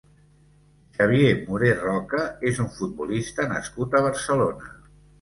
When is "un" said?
2.67-2.73